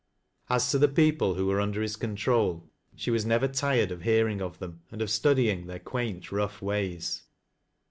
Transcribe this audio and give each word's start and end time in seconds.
As 0.49 0.71
to 0.71 0.79
the 0.79 0.87
people 0.87 1.35
who 1.35 1.45
were 1.45 1.61
under 1.61 1.79
his 1.83 1.95
control, 1.95 2.67
she 2.95 3.11
was 3.11 3.23
never 3.23 3.47
tired 3.47 3.91
of 3.91 4.01
hearins: 4.01 4.41
of 4.41 4.57
them, 4.57 4.81
and 4.89 4.99
of 4.99 5.11
studying 5.11 5.67
their 5.67 5.77
quaint, 5.77 6.31
rough 6.31 6.59
ways. 6.59 7.25